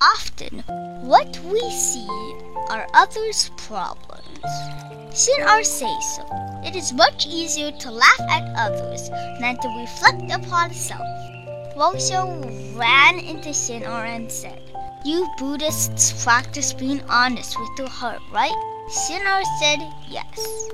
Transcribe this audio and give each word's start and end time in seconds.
Often, 0.00 0.62
what 1.02 1.40
we 1.40 1.60
see 1.70 2.06
are 2.70 2.86
others' 2.94 3.50
problems. 3.56 4.44
Xian'er 5.10 5.64
says 5.64 6.16
so. 6.16 6.24
It 6.62 6.76
is 6.76 6.92
much 6.92 7.26
easier 7.26 7.72
to 7.72 7.90
laugh 7.90 8.20
at 8.30 8.54
others 8.56 9.10
than 9.40 9.58
to 9.58 9.68
reflect 9.80 10.30
upon 10.30 10.72
self. 10.72 11.00
Wang 11.74 11.96
Xiao 11.96 12.78
ran 12.78 13.18
into 13.18 13.48
Xian'er 13.48 14.06
and 14.06 14.30
said, 14.30 14.62
You 15.04 15.26
Buddhists 15.36 16.22
practice 16.22 16.72
being 16.72 17.02
honest 17.08 17.58
with 17.58 17.70
your 17.78 17.88
heart, 17.88 18.20
right? 18.30 18.54
Xian'er 18.88 19.42
said, 19.58 19.80
Yes. 20.08 20.68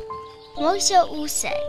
Wang 0.58 0.76
Xiao 0.76 1.26
said, 1.30 1.62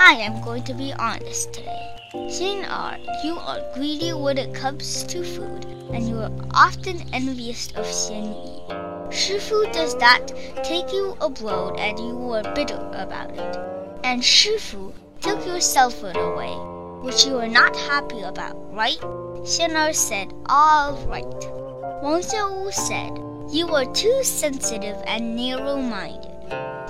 I 0.00 0.14
am 0.14 0.42
going 0.42 0.64
to 0.64 0.74
be 0.74 0.92
honest 0.92 1.52
today. 1.52 1.95
Xian'er, 2.24 2.98
you 3.22 3.38
are 3.38 3.60
greedy 3.74 4.12
when 4.12 4.38
it 4.38 4.54
comes 4.54 5.04
to 5.04 5.22
food, 5.22 5.64
and 5.92 6.08
you 6.08 6.18
are 6.18 6.32
often 6.54 7.04
envious 7.12 7.68
of 7.76 7.84
Xian 7.84 8.34
Yi. 8.34 8.74
Shifu 9.10 9.70
does 9.72 9.94
not 9.96 10.26
take 10.64 10.92
you 10.92 11.16
abroad, 11.20 11.78
and 11.78 11.98
you 11.98 12.32
are 12.32 12.42
bitter 12.54 12.80
about 12.94 13.30
it. 13.30 13.56
And 14.02 14.22
Shifu 14.22 14.92
took 15.20 15.46
your 15.46 15.60
cell 15.60 15.90
phone 15.90 16.16
away, 16.16 16.54
which 17.06 17.26
you 17.26 17.36
are 17.38 17.48
not 17.48 17.76
happy 17.76 18.22
about, 18.22 18.56
right? 18.74 18.98
Xian'er 19.44 19.94
said, 19.94 20.32
All 20.46 20.94
right. 21.06 21.24
Wang 22.02 22.22
Xiaowu 22.22 22.72
said, 22.72 23.12
You 23.54 23.68
are 23.74 23.92
too 23.94 24.24
sensitive 24.24 24.96
and 25.06 25.36
narrow 25.36 25.76
minded. 25.76 26.32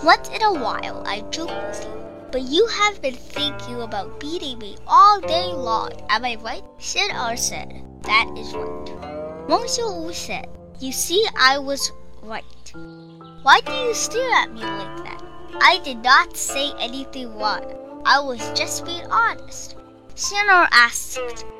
Once 0.05 0.29
in 0.31 0.43
a 0.43 0.55
while, 0.55 1.03
I 1.05 1.21
joke 1.31 1.51
with 1.51 1.85
you 1.85 2.06
but 2.33 2.43
you 2.43 2.67
have 2.67 3.01
been 3.01 3.15
thinking 3.15 3.81
about 3.81 4.21
beating 4.21 4.59
me 4.59 4.77
all 4.87 5.21
day 5.21 5.47
long. 5.53 5.93
Am 6.09 6.25
I 6.25 6.37
right? 6.37 6.65
Xian'er 6.79 7.39
said, 7.39 7.83
That 8.03 8.29
is 8.37 8.55
right. 8.55 9.49
Wang 9.49 9.65
Xiaowu 9.65 10.13
said, 10.13 10.49
You 10.81 10.93
see, 10.93 11.25
I 11.39 11.59
was 11.59 11.93
right. 12.23 12.45
Why 13.43 13.61
do 13.61 13.73
you 13.73 13.95
stare 13.95 14.33
at 14.33 14.53
me 14.53 14.61
like 14.61 15.05
that? 15.05 15.23
I 15.61 15.79
did 15.85 16.03
not 16.03 16.37
say 16.37 16.73
anything 16.79 17.37
wrong. 17.39 18.03
I 18.05 18.21
was 18.21 18.41
just 18.59 18.85
being 18.85 19.07
honest. 19.11 19.77
Xian'er 20.15 20.69
asked 20.73 21.19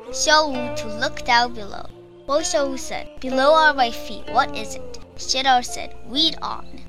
Xiaowu 0.09 0.75
to 0.77 0.87
look 0.99 1.25
down 1.25 1.53
below. 1.53 1.85
Wang 2.27 2.41
Xiaowu 2.41 2.77
said, 2.77 3.19
Below 3.19 3.53
are 3.53 3.73
my 3.73 3.91
feet. 3.91 4.29
What 4.29 4.55
is 4.55 4.75
it? 4.75 4.99
Xian'er 5.15 5.63
said, 5.63 5.95
Read 6.07 6.35
on. 6.41 6.86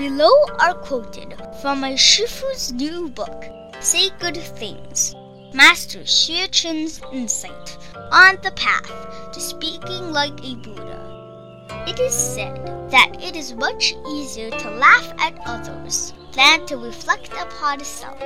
Below 0.00 0.32
are 0.58 0.72
quoted 0.72 1.34
from 1.60 1.80
my 1.82 1.92
Shifu's 1.92 2.72
new 2.72 3.10
book, 3.10 3.44
Say 3.80 4.08
Good 4.18 4.38
Things, 4.38 5.14
Master 5.52 5.98
Xuecheng's 5.98 7.02
insight 7.12 7.76
on 8.10 8.38
the 8.42 8.50
path 8.52 8.90
to 9.34 9.38
speaking 9.38 10.10
like 10.10 10.42
a 10.42 10.54
Buddha. 10.54 11.84
It 11.86 12.00
is 12.00 12.14
said 12.14 12.56
that 12.90 13.14
it 13.22 13.36
is 13.36 13.52
much 13.52 13.94
easier 14.08 14.48
to 14.48 14.70
laugh 14.70 15.12
at 15.18 15.38
others 15.44 16.14
than 16.32 16.64
to 16.64 16.78
reflect 16.78 17.34
upon 17.34 17.84
self. 17.84 18.22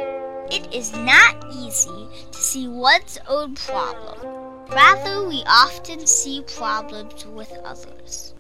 It 0.53 0.73
is 0.73 0.93
not 0.93 1.45
easy 1.57 2.07
to 2.31 2.39
see 2.39 2.69
one's 2.69 3.19
own 3.27 3.57
problem. 3.57 4.21
Rather, 4.69 5.27
we 5.27 5.43
often 5.49 6.07
see 6.07 6.45
problems 6.47 7.27
with 7.27 7.51
others. 7.65 8.33